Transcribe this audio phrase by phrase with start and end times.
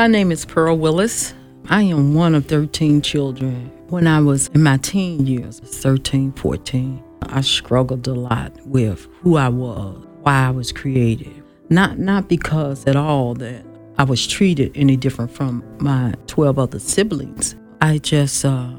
[0.00, 1.34] My name is Pearl Willis.
[1.68, 3.70] I am one of 13 children.
[3.88, 9.36] When I was in my teen years, 13, 14, I struggled a lot with who
[9.36, 11.42] I was, why I was created.
[11.68, 13.62] Not not because at all that
[13.98, 17.54] I was treated any different from my 12 other siblings.
[17.82, 18.72] I just uh,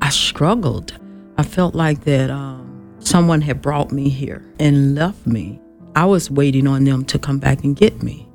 [0.00, 0.98] I struggled.
[1.36, 5.60] I felt like that um, someone had brought me here and left me.
[5.94, 8.25] I was waiting on them to come back and get me.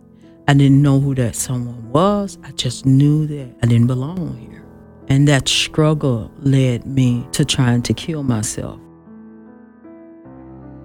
[0.48, 2.38] I didn't know who that someone was.
[2.44, 4.63] I just knew that I didn't belong here.
[5.08, 8.80] And that struggle led me to trying to kill myself.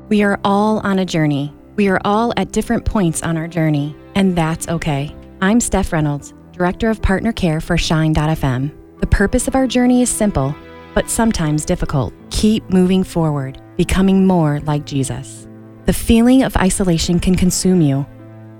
[0.08, 1.52] We are all on a journey.
[1.76, 5.14] We are all at different points on our journey, and that's okay.
[5.40, 8.72] I'm Steph Reynolds, Director of Partner Care for Shine.fm.
[9.00, 10.54] The purpose of our journey is simple,
[10.94, 12.14] but sometimes difficult.
[12.30, 15.46] Keep moving forward, becoming more like Jesus.
[15.84, 18.06] The feeling of isolation can consume you,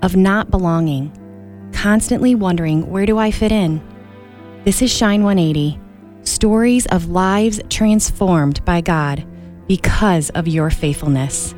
[0.01, 1.11] of not belonging,
[1.73, 3.81] constantly wondering, where do I fit in?
[4.63, 5.79] This is Shine 180
[6.23, 9.25] stories of lives transformed by God
[9.67, 11.55] because of your faithfulness.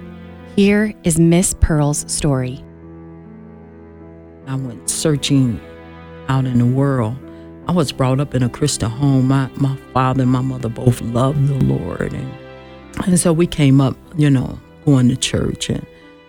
[0.55, 2.63] Here is Miss Pearl's story.
[4.47, 5.59] I went searching
[6.27, 7.17] out in the world.
[7.67, 9.27] I was brought up in a Christian home.
[9.27, 12.13] My, my father and my mother both loved the Lord.
[12.13, 12.31] And,
[13.05, 15.85] and so we came up, you know, going to church and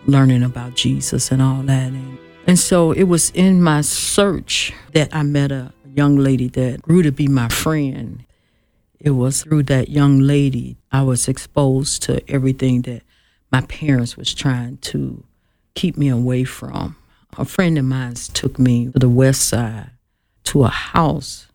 [0.07, 1.93] learning about Jesus and all that.
[1.93, 6.83] And, and so it was in my search that I met a young lady that
[6.83, 8.25] grew to be my friend.
[8.99, 13.03] It was through that young lady I was exposed to everything that
[13.51, 15.25] my parents was trying to
[15.75, 16.97] keep me away from.
[17.39, 19.91] A friend of mine took me to the west side
[20.45, 21.47] to a house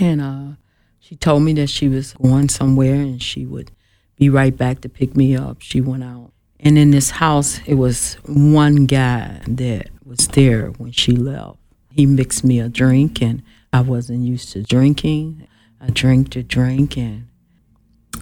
[0.00, 0.56] and uh,
[1.00, 3.70] she told me that she was going somewhere and she would
[4.16, 5.60] be right back to pick me up.
[5.60, 10.92] She went out and in this house, it was one guy that was there when
[10.92, 11.58] she left.
[11.90, 15.46] He mixed me a drink, and I wasn't used to drinking.
[15.80, 17.26] I drank to drink, and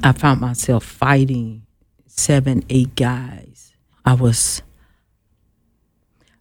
[0.03, 1.67] I found myself fighting
[2.07, 3.75] seven, eight guys.
[4.05, 4.63] I was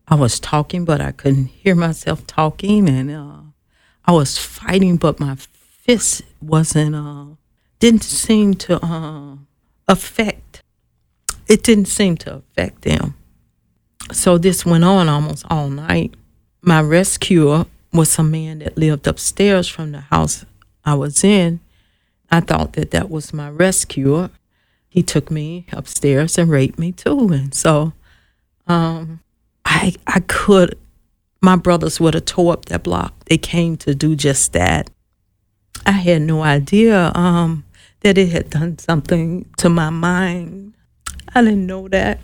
[0.08, 3.42] I was talking, but I couldn't hear myself talking, and uh,
[4.06, 7.36] I was fighting, but my fist wasn't uh,
[7.80, 9.36] didn't seem to uh,
[9.88, 10.49] affect
[11.50, 13.16] it didn't seem to affect them.
[14.14, 16.14] So this went on almost all night.
[16.62, 20.46] My rescuer was a man that lived upstairs from the house
[20.86, 21.60] I was in.
[22.32, 24.30] I thought that that was my rescuer.
[24.88, 27.30] He took me upstairs and raped me too.
[27.30, 27.94] And so
[28.68, 29.20] um,
[29.66, 30.78] I I could
[31.42, 33.26] my brothers would have tore up that block.
[33.26, 34.90] They came to do just that.
[35.86, 37.64] I had no idea um,
[38.02, 40.74] that it had done something to my mind
[41.34, 42.20] I didn't know that.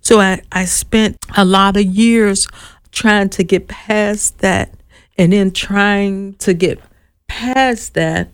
[0.00, 2.48] So I, I spent a lot of years
[2.90, 4.74] trying to get past that.
[5.18, 6.80] And then trying to get
[7.28, 8.28] past that,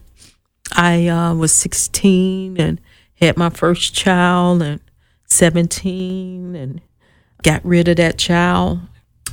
[0.73, 2.81] I uh, was 16 and
[3.21, 4.81] had my first child and
[5.27, 6.81] 17 and
[7.43, 8.81] got rid of that child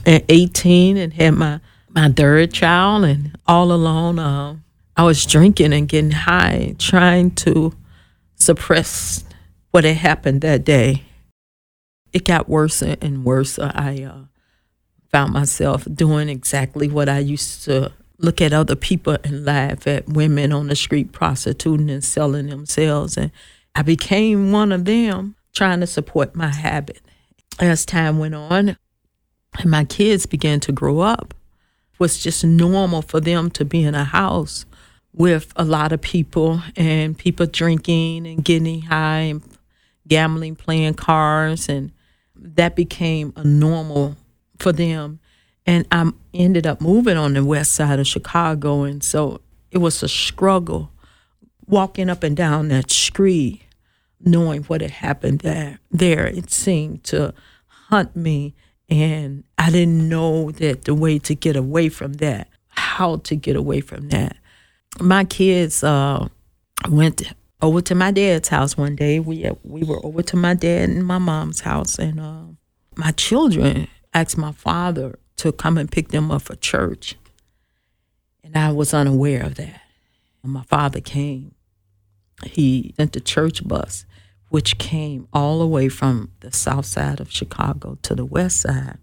[0.06, 1.59] at 18 and had my,
[1.90, 3.06] my third child.
[3.06, 4.57] And all alone, uh,
[4.97, 7.74] I was drinking and getting high, trying to
[8.36, 9.25] suppress
[9.75, 11.03] what had happened that day.
[12.13, 13.59] It got worse and worse.
[13.59, 14.28] I uh,
[15.12, 20.08] found myself doing exactly what I used to look at other people and laugh at
[20.08, 23.18] women on the street prostituting and selling themselves.
[23.18, 23.34] And
[23.75, 27.02] I became one of them trying to support my habit.
[27.59, 28.78] As time went on
[29.59, 31.34] and my kids began to grow up,
[31.92, 34.66] it was just normal for them to be in a house
[35.13, 39.42] with a lot of people and people drinking and getting high and
[40.07, 41.91] gambling, playing cards, and
[42.35, 44.16] that became a normal
[44.59, 45.19] for them.
[45.66, 50.03] And I ended up moving on the west side of Chicago, and so it was
[50.03, 50.91] a struggle
[51.65, 53.63] walking up and down that street,
[54.19, 55.79] knowing what had happened there.
[55.91, 57.33] There, it seemed to
[57.67, 58.53] hunt me,
[58.89, 63.56] and I didn't know that the way to get away from that, how to get
[63.56, 64.38] away from that.
[65.00, 66.27] My kids uh,
[66.89, 69.19] went over to my dad's house one day.
[69.19, 72.44] We we were over to my dad and my mom's house, and uh,
[72.96, 77.16] my children asked my father to come and pick them up for church,
[78.44, 79.81] and I was unaware of that.
[80.42, 81.56] When my father came,
[82.44, 84.06] he sent the church bus,
[84.50, 88.98] which came all the way from the south side of Chicago to the west side.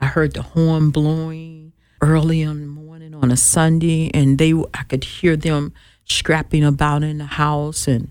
[0.00, 4.82] I heard the horn blowing early in the morning on a Sunday, and they I
[4.84, 5.72] could hear them
[6.06, 8.10] scrapping about in the house and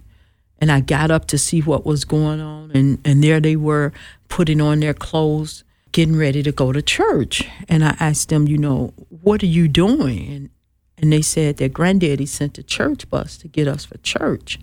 [0.59, 3.91] and I got up to see what was going on and and there they were
[4.29, 8.57] putting on their clothes getting ready to go to church and I asked them you
[8.57, 8.93] know
[9.23, 10.27] what are you doing?
[10.27, 10.49] And,
[10.97, 14.59] and they said that granddaddy sent a church bus to get us for church.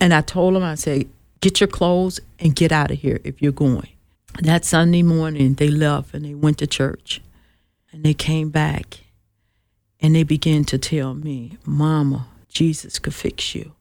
[0.00, 1.08] And I told them, I said,
[1.40, 3.88] get your clothes and get out of here if you're going.
[4.40, 7.22] That Sunday morning, they left and they went to church.
[7.92, 9.00] And they came back
[10.00, 13.72] and they began to tell me, Mama, Jesus could fix you.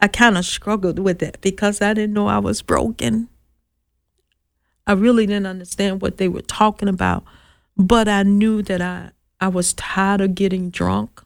[0.00, 3.28] I kind of struggled with that because I didn't know I was broken.
[4.86, 7.22] I really didn't understand what they were talking about,
[7.76, 9.10] but I knew that I,
[9.42, 11.22] I was tired of getting drunk.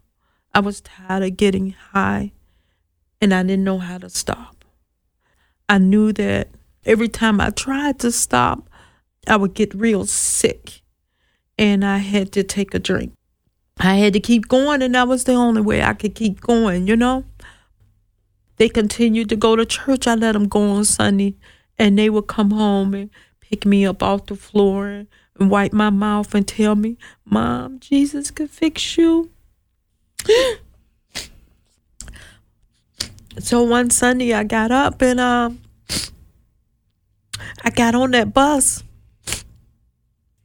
[0.53, 2.33] I was tired of getting high,
[3.21, 4.65] and I didn't know how to stop.
[5.69, 6.49] I knew that
[6.85, 8.69] every time I tried to stop,
[9.29, 10.83] I would get real sick,
[11.57, 13.13] and I had to take a drink.
[13.79, 16.87] I had to keep going, and that was the only way I could keep going,
[16.87, 17.25] you know?
[18.57, 20.07] They continued to go to church.
[20.07, 21.35] I let them go on Sunday,
[21.79, 25.07] and they would come home and pick me up off the floor
[25.39, 29.31] and wipe my mouth and tell me, Mom, Jesus could fix you.
[33.39, 35.61] so one Sunday I got up and um
[37.63, 38.83] I got on that bus.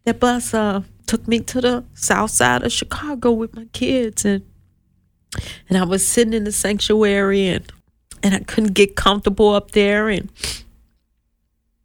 [0.04, 4.46] That bus uh took me to the south side of Chicago with my kids and
[5.68, 7.70] and I was sitting in the sanctuary and
[8.24, 10.30] and I couldn't get comfortable up there and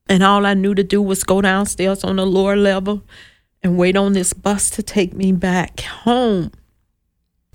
[0.08, 3.02] and all I knew to do was go downstairs on the lower level
[3.64, 6.52] and wait on this bus to take me back home.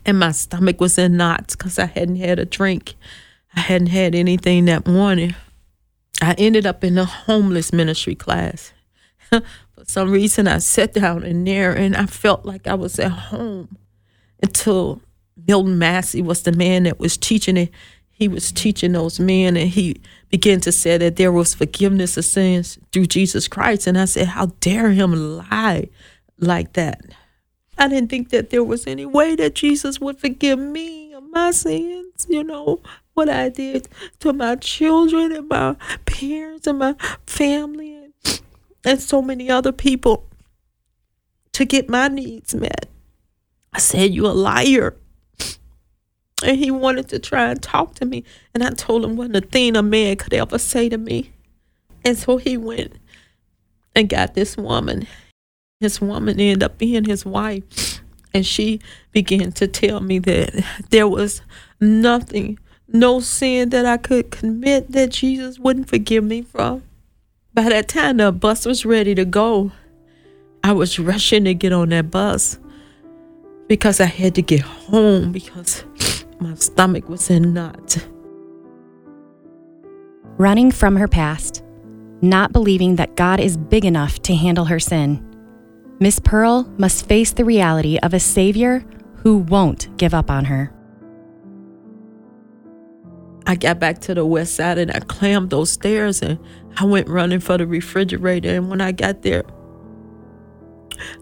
[0.05, 2.95] And my stomach was in knots because I hadn't had a drink.
[3.55, 5.35] I hadn't had anything that morning.
[6.21, 8.73] I ended up in a homeless ministry class.
[9.75, 13.11] For some reason, I sat down in there and I felt like I was at
[13.11, 13.77] home
[14.43, 15.01] until
[15.47, 17.71] Milton Massey was the man that was teaching it
[18.21, 19.99] he was teaching those men and he
[20.29, 23.87] began to say that there was forgiveness of sins through Jesus Christ.
[23.87, 25.89] And I said, How dare him lie
[26.37, 27.01] like that?
[27.79, 31.49] I didn't think that there was any way that Jesus would forgive me of my
[31.49, 32.79] sins, you know,
[33.15, 33.89] what I did
[34.19, 35.75] to my children and my
[36.05, 36.93] parents and my
[37.25, 37.90] family
[38.83, 40.27] and, so many other people
[41.53, 42.87] to get my needs met.
[43.73, 44.95] I said, You're a liar
[46.43, 48.23] and he wanted to try and talk to me.
[48.53, 51.31] And I told him what a thing a man could ever say to me.
[52.03, 52.93] And so he went
[53.95, 55.07] and got this woman.
[55.79, 58.01] This woman ended up being his wife.
[58.33, 58.79] And she
[59.11, 61.41] began to tell me that there was
[61.79, 62.57] nothing,
[62.87, 66.83] no sin that I could commit that Jesus wouldn't forgive me from.
[67.53, 69.71] By that time, the bus was ready to go.
[70.63, 72.57] I was rushing to get on that bus
[73.67, 75.83] because I had to get home because
[76.39, 77.99] my stomach was in knots.
[80.37, 81.61] Running from her past,
[82.21, 85.25] not believing that God is big enough to handle her sin,
[85.99, 88.85] Miss Pearl must face the reality of a Savior
[89.17, 90.73] who won't give up on her.
[93.45, 96.39] I got back to the west side and I climbed those stairs and
[96.77, 98.49] I went running for the refrigerator.
[98.49, 99.43] And when I got there,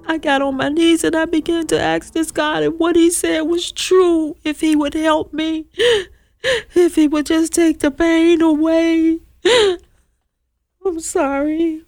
[0.07, 3.09] I got on my knees and I began to ask this God if what He
[3.11, 5.67] said was true, if He would help me,
[6.75, 9.19] if He would just take the pain away.
[10.85, 11.83] I'm sorry.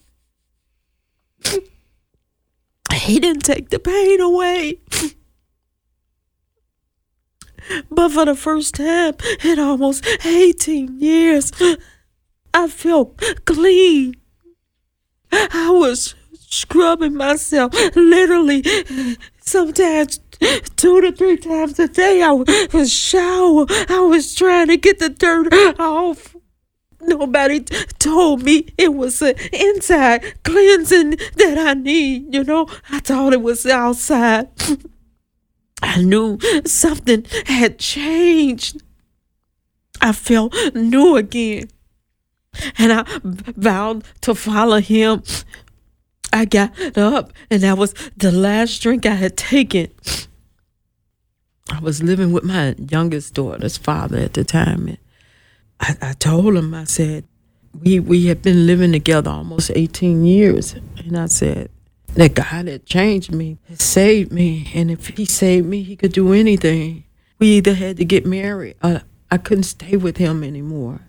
[2.93, 4.79] He didn't take the pain away.
[7.89, 11.51] But for the first time in almost 18 years,
[12.53, 14.15] I felt clean.
[15.31, 18.63] I was scrubbing myself literally
[19.39, 20.19] sometimes
[20.75, 22.21] two to three times a day.
[22.21, 22.31] I
[22.73, 23.65] was shower.
[23.89, 26.35] I was trying to get the dirt off.
[27.01, 27.61] Nobody
[27.99, 32.33] told me it was an inside cleansing that I need.
[32.33, 34.49] You know, I thought it was outside.
[35.81, 38.83] I knew something had changed.
[39.99, 41.69] I felt new again.
[42.77, 45.23] And I vowed to follow him
[46.33, 49.91] I got up, and that was the last drink I had taken.
[51.69, 54.97] I was living with my youngest daughter's father at the time, and
[55.79, 57.25] I, I told him, I said,
[57.79, 61.69] we we had been living together almost 18 years, and I said
[62.15, 66.33] that God had changed me, saved me, and if He saved me, He could do
[66.33, 67.05] anything.
[67.39, 71.01] We either had to get married, or I couldn't stay with Him anymore.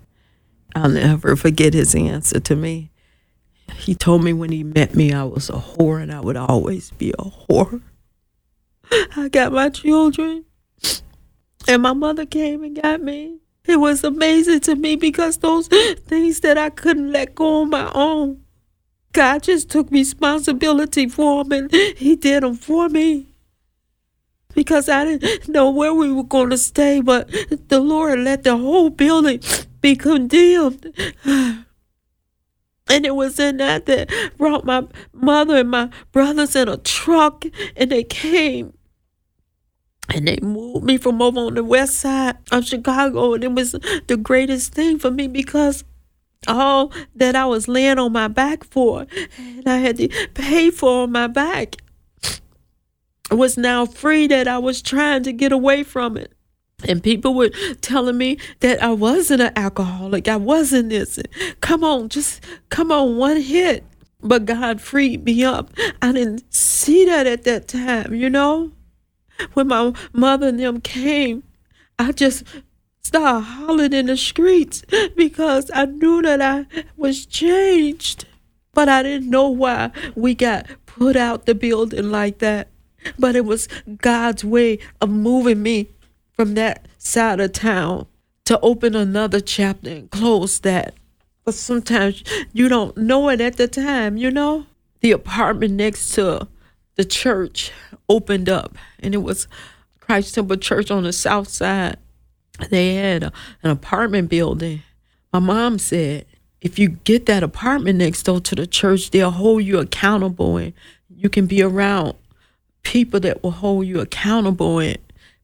[0.74, 2.90] I'll never forget His answer to me.
[3.76, 6.90] He told me when he met me I was a whore and I would always
[6.90, 7.80] be a whore.
[9.16, 10.44] I got my children,
[11.66, 13.38] and my mother came and got me.
[13.64, 17.90] It was amazing to me because those things that I couldn't let go on my
[17.94, 18.42] own,
[19.12, 23.26] God just took responsibility for them and He did them for me.
[24.54, 27.28] because I didn't know where we were going to stay, but
[27.68, 29.40] the Lord let the whole building
[29.82, 30.94] be condemned.
[32.88, 37.44] And it was in that that brought my mother and my brothers in a truck,
[37.76, 38.74] and they came
[40.08, 43.34] and they moved me from over on the west side of Chicago.
[43.34, 43.72] And it was
[44.08, 45.84] the greatest thing for me because
[46.48, 49.06] all that I was laying on my back for,
[49.38, 51.76] and I had to pay for on my back,
[53.30, 56.32] was now free that I was trying to get away from it.
[56.88, 60.28] And people were telling me that I wasn't an alcoholic.
[60.28, 61.18] I wasn't this.
[61.60, 63.84] Come on, just come on, one hit.
[64.20, 65.72] But God freed me up.
[66.00, 68.70] I didn't see that at that time, you know?
[69.54, 71.42] When my mother and them came,
[71.98, 72.44] I just
[73.02, 74.84] started hollering in the streets
[75.16, 78.26] because I knew that I was changed.
[78.74, 82.68] But I didn't know why we got put out the building like that.
[83.18, 85.88] But it was God's way of moving me
[86.42, 88.04] from that side of town
[88.44, 90.92] to open another chapter and close that.
[91.44, 94.66] But sometimes you don't know it at the time, you know?
[95.02, 96.48] The apartment next to
[96.96, 97.70] the church
[98.08, 99.46] opened up, and it was
[100.00, 101.96] Christ Temple Church on the south side.
[102.70, 103.32] They had a,
[103.62, 104.82] an apartment building.
[105.32, 106.26] My mom said,
[106.60, 110.72] if you get that apartment next door to the church, they'll hold you accountable and
[111.08, 112.16] you can be around
[112.82, 114.98] people that will hold you accountable and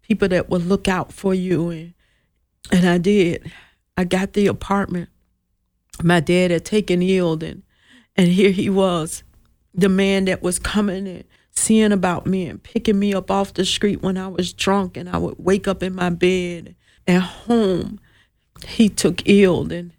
[0.09, 1.71] people that would look out for you.
[1.71, 1.95] And,
[2.73, 3.53] and I did.
[3.97, 5.11] I got the apartment.
[6.03, 7.63] My dad had taken ill, and,
[8.17, 9.23] and here he was,
[9.75, 13.65] the man that was coming and seeing about me and picking me up off the
[13.65, 17.99] street when I was drunk and I would wake up in my bed at home.
[18.67, 19.93] He took ill and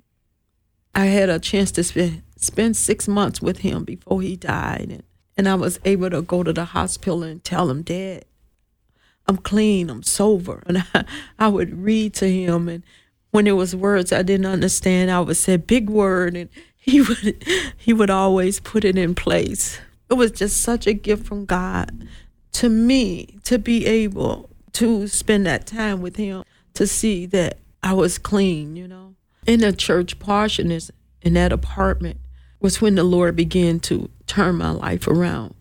[0.96, 5.04] I had a chance to spend spend six months with him before he died and,
[5.36, 8.24] and I was able to go to the hospital and tell him, Dad,
[9.30, 10.64] I'm clean, I'm sober.
[10.66, 11.06] And I,
[11.38, 12.84] I would read to him and
[13.30, 17.46] when it was words I didn't understand, I would say big word and he would
[17.78, 19.80] he would always put it in place.
[20.10, 22.08] It was just such a gift from God
[22.54, 26.44] to me to be able to spend that time with him
[26.74, 29.14] to see that I was clean, you know.
[29.46, 30.90] In the church parsonage
[31.22, 32.20] in that apartment
[32.60, 35.54] was when the Lord began to turn my life around.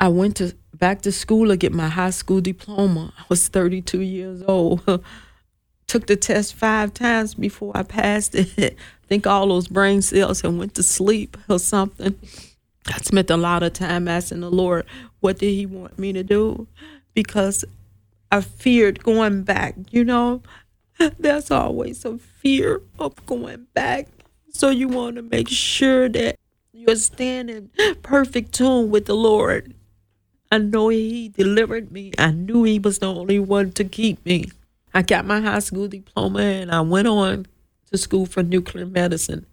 [0.00, 3.12] I went to back to school to get my high school diploma.
[3.16, 4.82] I was 32 years old.
[5.86, 8.76] Took the test five times before I passed it.
[9.06, 12.18] Think all those brain cells had went to sleep or something.
[12.88, 14.84] I spent a lot of time asking the Lord,
[15.20, 16.66] what did He want me to do?
[17.14, 17.64] Because
[18.32, 20.42] I feared going back, you know.
[21.20, 24.08] There's always a fear of going back.
[24.48, 26.40] So you want to make sure that
[26.72, 27.70] you're standing
[28.02, 29.74] perfect tune with the Lord.
[30.52, 32.12] I know he delivered me.
[32.18, 34.50] I knew he was the only one to keep me.
[34.92, 37.46] I got my high school diploma and I went on
[37.90, 39.46] to school for nuclear medicine.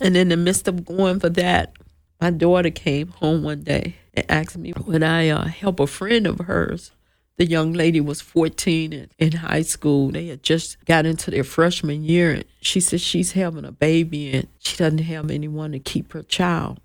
[0.00, 1.74] And in the midst of going for that,
[2.18, 6.26] my daughter came home one day and asked me would I uh, help a friend
[6.26, 6.92] of hers.
[7.36, 10.10] The young lady was 14 and in high school.
[10.10, 12.32] They had just got into their freshman year.
[12.32, 16.22] And she said she's having a baby and she doesn't have anyone to keep her
[16.22, 16.80] child.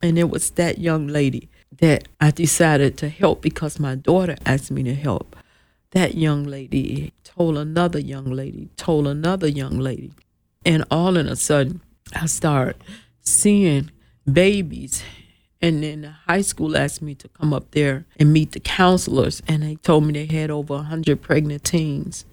[0.00, 4.70] And it was that young lady that I decided to help because my daughter asked
[4.70, 5.36] me to help.
[5.90, 10.12] That young lady told another young lady, told another young lady.
[10.64, 11.82] And all of a sudden,
[12.14, 12.76] I started
[13.22, 13.90] seeing
[14.30, 15.02] babies.
[15.60, 19.42] And then the high school asked me to come up there and meet the counselors.
[19.46, 22.24] And they told me they had over 100 pregnant teens.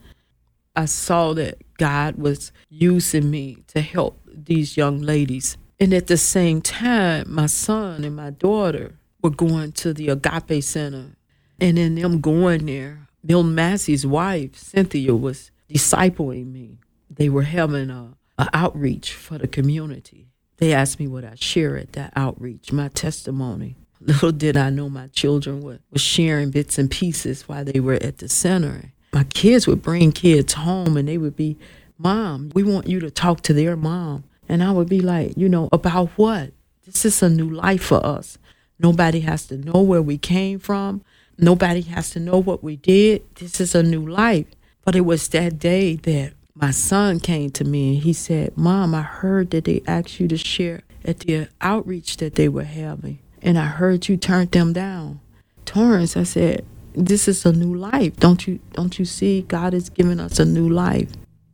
[0.76, 5.58] I saw that God was using me to help these young ladies.
[5.80, 10.64] And at the same time, my son and my daughter were going to the Agape
[10.64, 11.16] Center.
[11.60, 16.80] And in them going there, Bill Massey's wife, Cynthia, was discipling me.
[17.10, 20.28] They were having a, a outreach for the community.
[20.58, 23.76] They asked me what I share at that outreach, my testimony.
[24.02, 27.96] Little did I know my children were, were sharing bits and pieces while they were
[27.96, 28.94] at the center.
[29.12, 31.58] My kids would bring kids home and they would be,
[31.98, 34.24] Mom, we want you to talk to their mom.
[34.48, 36.52] And I would be like, you know, about what?
[36.86, 38.38] This is a new life for us.
[38.80, 41.04] Nobody has to know where we came from.
[41.38, 43.24] Nobody has to know what we did.
[43.36, 44.48] This is a new life.
[44.86, 48.96] But it was that day that my son came to me and he said, Mom,
[48.96, 53.20] I heard that they asked you to share at the outreach that they were having.
[53.42, 55.20] And I heard you turned them down.
[55.66, 58.18] Torrance, I said, This is a new life.
[58.18, 61.10] Don't you don't you see God is giving us a new life?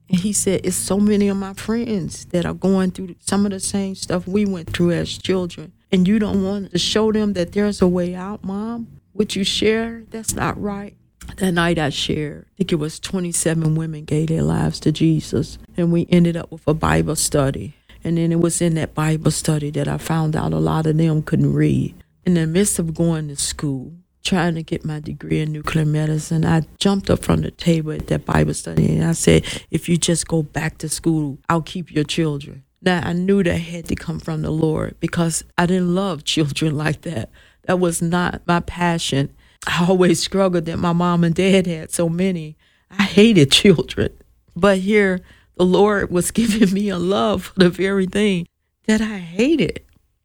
[0.10, 3.52] And he said, It's so many of my friends that are going through some of
[3.52, 7.32] the same stuff we went through as children and you don't want to show them
[7.34, 10.04] that there's a way out, mom, would you share?
[10.10, 10.94] That's not right.
[11.38, 15.58] that night I shared, I think it was 27 women gave their lives to Jesus.
[15.78, 17.76] And we ended up with a Bible study.
[18.04, 20.98] And then it was in that Bible study that I found out a lot of
[20.98, 21.96] them couldn't read.
[22.26, 26.44] In the midst of going to school, trying to get my degree in nuclear medicine,
[26.44, 29.96] I jumped up from the table at that Bible study and I said, if you
[29.96, 32.65] just go back to school, I'll keep your children.
[32.86, 36.78] Now I knew that had to come from the Lord because I didn't love children
[36.78, 37.30] like that.
[37.64, 39.36] That was not my passion.
[39.66, 42.56] I always struggled that my mom and dad had so many.
[42.92, 44.10] I hated children.
[44.56, 45.22] But here,
[45.58, 48.48] the Lord was giving me a love for the very thing
[48.86, 49.82] that I hated.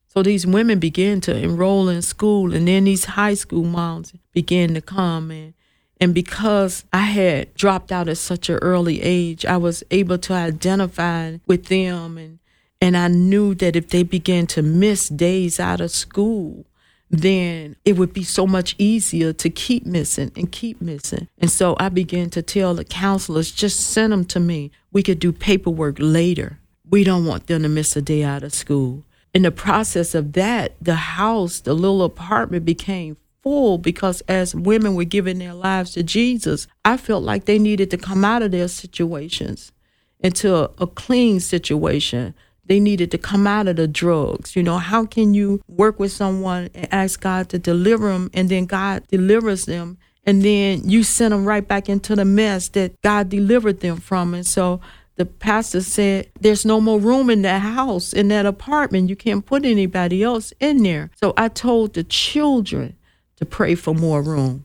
[0.08, 4.74] So these women began to enroll in school, and then these high school moms began
[4.74, 5.30] to come.
[5.30, 5.54] And,
[6.00, 10.32] and because I had dropped out at such an early age, I was able to
[10.34, 12.18] identify with them.
[12.18, 12.40] And,
[12.80, 16.64] and I knew that if they began to miss days out of school,
[17.10, 21.28] then it would be so much easier to keep missing and keep missing.
[21.38, 24.70] And so I began to tell the counselors, just send them to me.
[24.92, 26.60] We could do paperwork later.
[26.88, 29.04] We don't want them to miss a day out of school.
[29.34, 34.94] In the process of that, the house, the little apartment became full because as women
[34.94, 38.50] were giving their lives to Jesus, I felt like they needed to come out of
[38.50, 39.72] their situations
[40.20, 42.34] into a, a clean situation
[42.70, 44.54] they needed to come out of the drugs.
[44.54, 48.48] You know, how can you work with someone and ask God to deliver them and
[48.48, 52.92] then God delivers them and then you send them right back into the mess that
[53.02, 54.34] God delivered them from?
[54.34, 54.80] And so
[55.16, 59.08] the pastor said, There's no more room in that house, in that apartment.
[59.08, 61.10] You can't put anybody else in there.
[61.16, 62.96] So I told the children
[63.38, 64.64] to pray for more room.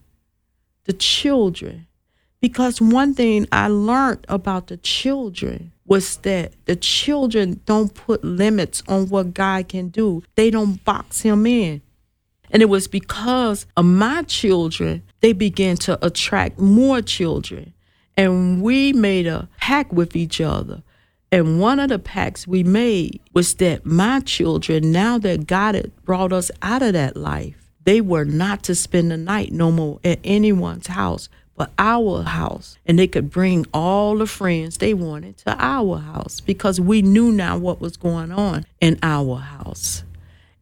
[0.83, 1.87] The children.
[2.39, 8.81] Because one thing I learned about the children was that the children don't put limits
[8.87, 10.23] on what God can do.
[10.35, 11.81] They don't box him in.
[12.51, 17.73] And it was because of my children, they began to attract more children.
[18.17, 20.83] And we made a pact with each other.
[21.31, 25.95] And one of the pacts we made was that my children, now that God had
[26.03, 29.99] brought us out of that life, they were not to spend the night no more
[30.03, 32.77] at anyone's house, but our house.
[32.85, 37.31] And they could bring all the friends they wanted to our house because we knew
[37.31, 40.03] now what was going on in our house.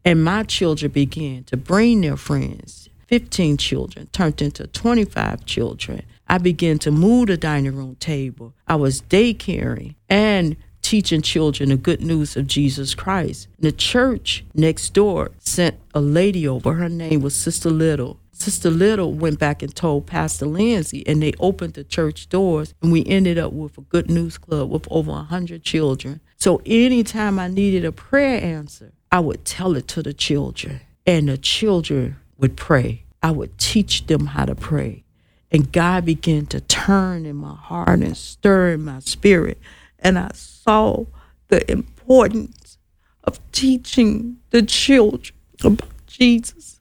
[0.05, 2.89] And my children began to bring their friends.
[3.07, 6.03] 15 children turned into 25 children.
[6.27, 8.53] I began to move the dining room table.
[8.67, 13.47] I was daycaring and teaching children the good news of Jesus Christ.
[13.59, 16.73] The church next door sent a lady over.
[16.73, 18.19] Her name was Sister Little.
[18.43, 22.91] Sister Little went back and told Pastor Lindsay, and they opened the church doors, and
[22.91, 26.19] we ended up with a good news club with over 100 children.
[26.35, 31.29] So anytime I needed a prayer answer, I would tell it to the children, and
[31.29, 33.05] the children would pray.
[33.21, 35.05] I would teach them how to pray.
[35.49, 39.57] And God began to turn in my heart and stir in my spirit.
[39.99, 41.05] And I saw
[41.47, 42.77] the importance
[43.23, 46.72] of teaching the children about Jesus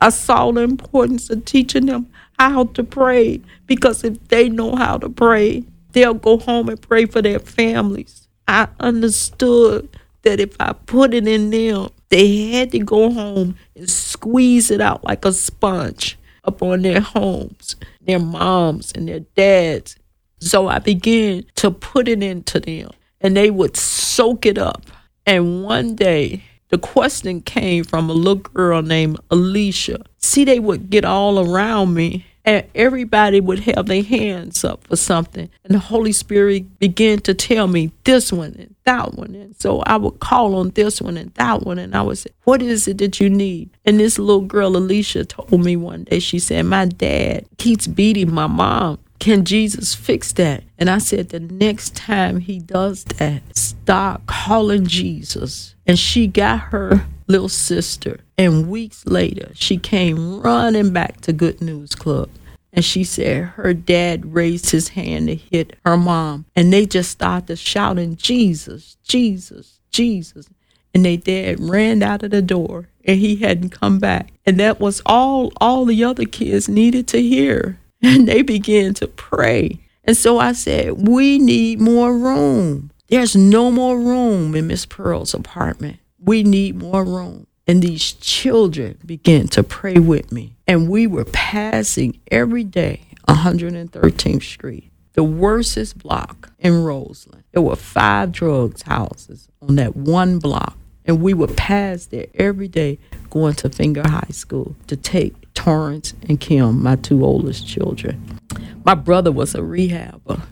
[0.00, 2.08] I saw the importance of teaching them
[2.38, 7.06] how to pray because if they know how to pray, they'll go home and pray
[7.06, 8.28] for their families.
[8.48, 9.88] I understood
[10.22, 14.80] that if I put it in them, they had to go home and squeeze it
[14.80, 19.96] out like a sponge upon their homes, their moms and their dads.
[20.40, 24.82] So I began to put it into them and they would soak it up.
[25.26, 30.00] And one day the question came from a little girl named Alicia.
[30.18, 34.96] See, they would get all around me and everybody would have their hands up for
[34.96, 35.50] something.
[35.64, 39.34] And the Holy Spirit began to tell me this one and that one.
[39.34, 41.78] And so I would call on this one and that one.
[41.78, 43.70] And I would say, What is it that you need?
[43.84, 48.32] And this little girl, Alicia, told me one day, she said, My dad keeps beating
[48.32, 48.98] my mom.
[49.20, 50.64] Can Jesus fix that?
[50.78, 55.74] And I said, the next time he does that, stop calling Jesus.
[55.90, 58.20] And she got her little sister.
[58.38, 62.30] And weeks later, she came running back to Good News Club.
[62.72, 66.46] And she said her dad raised his hand to hit her mom.
[66.54, 70.48] And they just started shouting, Jesus, Jesus, Jesus.
[70.94, 74.30] And they dad ran out of the door and he hadn't come back.
[74.46, 77.80] And that was all all the other kids needed to hear.
[78.00, 79.80] and they began to pray.
[80.04, 82.92] And so I said, We need more room.
[83.10, 85.98] There's no more room in Miss Pearl's apartment.
[86.20, 87.48] We need more room.
[87.66, 90.54] And these children began to pray with me.
[90.68, 97.42] And we were passing every day 113th Street, the worstest block in Roseland.
[97.50, 100.78] There were five drugs houses on that one block.
[101.04, 106.14] And we would pass there every day going to Fenger High School to take Torrance
[106.28, 108.38] and Kim, my two oldest children.
[108.84, 110.42] My brother was a rehabber,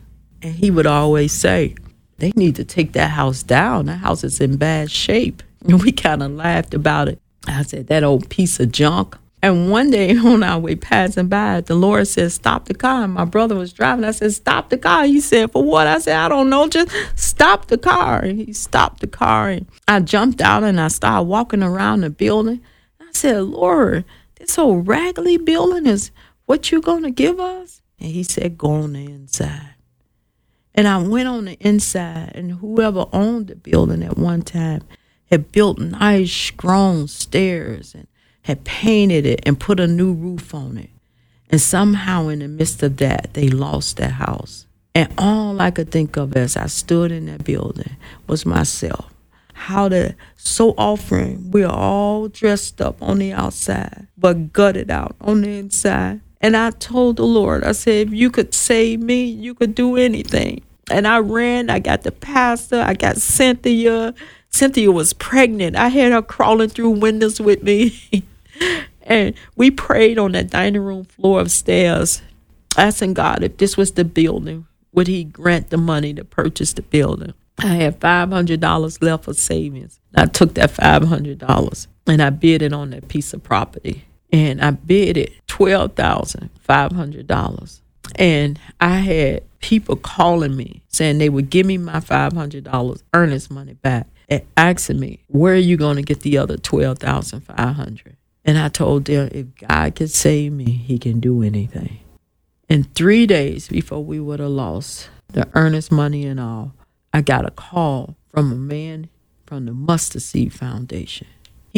[0.43, 1.77] and he would always say,
[2.19, 3.87] They need to take that house down.
[3.87, 5.43] That house is in bad shape.
[5.67, 7.21] And we kind of laughed about it.
[7.47, 9.17] I said, That old piece of junk.
[9.41, 13.05] And one day on our way passing by, the Lord said, Stop the car.
[13.05, 14.05] And my brother was driving.
[14.05, 15.05] I said, Stop the car.
[15.05, 15.87] He said, For what?
[15.87, 16.69] I said, I don't know.
[16.69, 18.21] Just stop the car.
[18.21, 19.51] And he stopped the car.
[19.51, 22.61] And I jumped out and I started walking around the building.
[23.01, 24.05] I said, Lord,
[24.37, 26.11] this old raggedy building is
[26.47, 27.81] what you going to give us?
[28.01, 29.75] And he said, Go on the inside.
[30.79, 34.83] And I went on the inside, and whoever owned the building at one time
[35.29, 38.07] had built nice, strong stairs and
[38.43, 40.91] had painted it and put a new roof on it.
[41.51, 44.67] And somehow, in the midst of that, they lost their house.
[44.95, 47.97] And all I could think of as I stood in that building
[48.29, 49.13] was myself.
[49.55, 55.41] How the so often we're all dressed up on the outside, but gutted out on
[55.41, 56.21] the inside.
[56.41, 59.97] And I told the Lord, I said, if you could save me, you could do
[59.97, 60.63] anything.
[60.91, 64.15] And I ran, I got the pastor, I got Cynthia.
[64.51, 65.77] Cynthia was pregnant.
[65.77, 67.99] I had her crawling through windows with me.
[69.03, 72.23] and we prayed on that dining room floor upstairs,
[72.77, 76.83] asking God if this was the building, would He grant the money to purchase the
[76.83, 77.35] building?
[77.59, 80.01] I had $500 left for savings.
[80.15, 84.05] I took that $500 and I bid it on that piece of property.
[84.33, 87.81] And I bid it $12,500.
[88.17, 93.75] And I had people calling me saying they would give me my $500 earnest money
[93.75, 98.69] back and asking me, where are you going to get the other 12500 And I
[98.69, 102.01] told them, if God can save me, he can do anything.
[102.69, 106.75] And three days before we would have lost the earnest money and all,
[107.13, 109.09] I got a call from a man
[109.47, 111.27] from the Mustard Seed Foundation.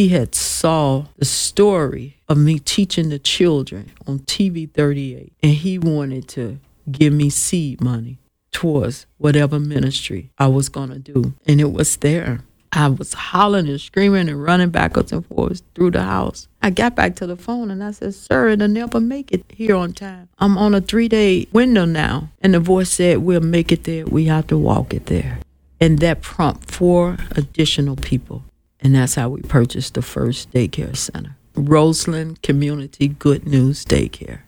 [0.01, 5.79] He had saw the story of me teaching the children on TV 38, and he
[5.79, 6.59] wanted to
[6.91, 8.17] give me seed money
[8.51, 11.35] towards whatever ministry I was going to do.
[11.45, 12.41] And it was there.
[12.73, 16.49] I was hollering and screaming and running backwards and forwards through the house.
[16.63, 19.77] I got back to the phone and I said, Sir, it'll never make it here
[19.77, 20.31] on time.
[20.39, 22.31] I'm on a three day window now.
[22.41, 24.07] And the voice said, We'll make it there.
[24.07, 25.41] We have to walk it there.
[25.79, 28.45] And that prompted four additional people.
[28.83, 34.40] And that's how we purchased the first daycare center Roseland Community Good News Daycare.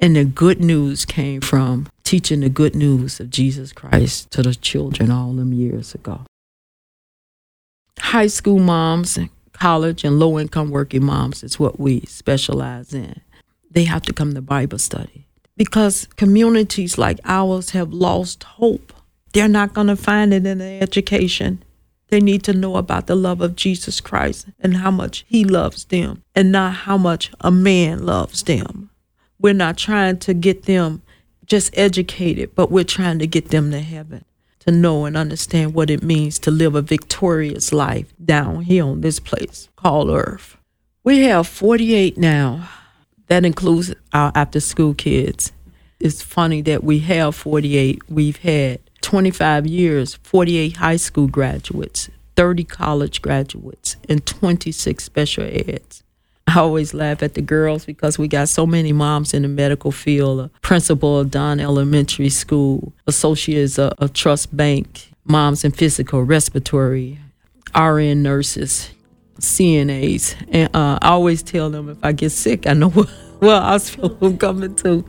[0.00, 4.54] And the good news came from teaching the good news of Jesus Christ to the
[4.54, 6.24] children all them years ago
[8.08, 13.20] high school moms, and college and low income working moms is what we specialize in.
[13.70, 18.92] They have to come to Bible study because communities like ours have lost hope.
[19.32, 21.62] They're not going to find it in their education.
[22.08, 25.84] They need to know about the love of Jesus Christ and how much He loves
[25.84, 28.90] them and not how much a man loves them.
[29.38, 31.02] We're not trying to get them
[31.46, 34.24] just educated, but we're trying to get them to heaven
[34.60, 39.00] to know and understand what it means to live a victorious life down here on
[39.00, 40.58] this place called Earth.
[41.04, 42.68] We have 48 now.
[43.28, 45.52] That includes our after school kids.
[46.00, 48.10] It's funny that we have 48.
[48.10, 56.02] We've had 25 years, 48 high school graduates, 30 college graduates, and 26 special eds.
[56.46, 59.92] I always laugh at the girls because we got so many moms in the medical
[59.92, 60.40] field.
[60.40, 67.18] A principal of Don Elementary School, associates of, of Trust Bank, moms in physical, respiratory,
[67.74, 68.90] RN nurses,
[69.40, 70.36] CNAs.
[70.50, 74.18] And uh, I always tell them if I get sick, I know what, what hospital
[74.20, 75.02] I'm coming to.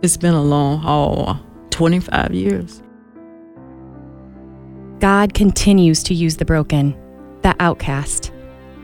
[0.00, 2.82] It's been a long haul 25 years.
[5.00, 6.94] God continues to use the broken,
[7.42, 8.32] the outcast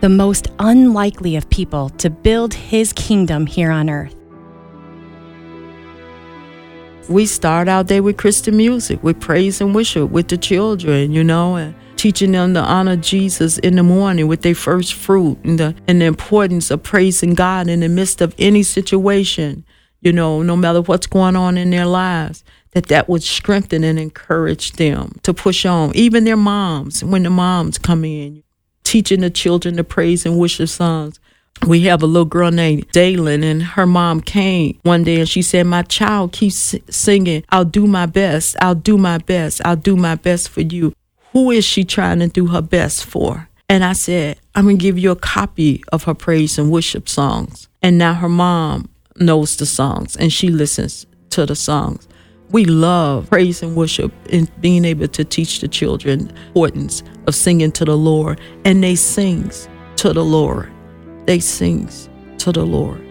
[0.01, 4.15] the most unlikely of people to build his kingdom here on earth.
[7.09, 11.23] We start our day with Christian music, with praise and worship with the children, you
[11.23, 15.59] know, and teaching them to honor Jesus in the morning with their first fruit and
[15.59, 19.65] the, and the importance of praising God in the midst of any situation,
[20.01, 22.43] you know, no matter what's going on in their lives
[22.77, 27.29] that that would strengthen and encourage them to push on even their moms when the
[27.31, 28.43] moms come in
[28.83, 31.19] teaching the children the praise and worship songs.
[31.65, 35.41] We have a little girl named Daylin, and her mom came one day and she
[35.41, 39.95] said, My child keeps singing, I'll do my best, I'll do my best, I'll do
[39.95, 40.93] my best for you.
[41.33, 43.49] Who is she trying to do her best for?
[43.67, 47.09] And I said, I'm going to give you a copy of her praise and worship
[47.09, 47.67] songs.
[47.81, 52.07] And now her mom knows the songs and she listens to the songs.
[52.51, 57.71] We love praise and worship and being able to teach the children importance of singing
[57.73, 58.39] to the Lord.
[58.65, 60.71] And they sings to the Lord.
[61.25, 63.01] They sings to the Lord.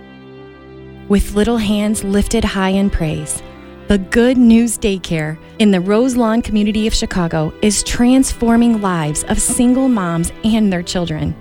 [1.09, 3.43] with little hands lifted high in praise.
[3.89, 9.89] The Good News Daycare in the Roseland community of Chicago is transforming lives of single
[9.89, 11.37] moms and their children.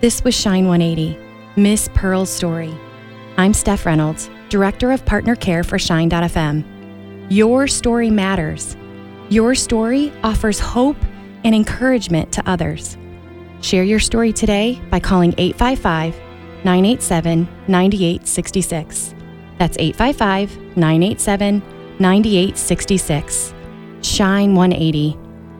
[0.00, 1.18] This was Shine 180,
[1.56, 2.74] Miss Pearl's story.
[3.36, 6.71] I'm Steph Reynolds, Director of Partner Care for Shine.fm.
[7.28, 8.76] Your story matters.
[9.28, 10.96] Your story offers hope
[11.44, 12.96] and encouragement to others.
[13.60, 16.14] Share your story today by calling 855
[16.64, 19.14] 987 9866.
[19.58, 21.62] That's 855 987
[21.98, 23.54] 9866.
[24.02, 25.18] Shine 180.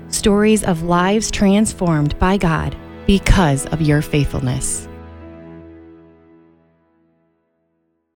[0.08, 4.88] Stories of lives transformed by God because of your faithfulness.